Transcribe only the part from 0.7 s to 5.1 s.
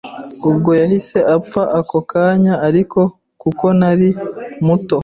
yahise apfa ako kanya ariko kuko nari muto